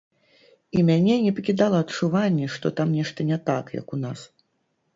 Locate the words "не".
1.25-1.33, 3.31-3.41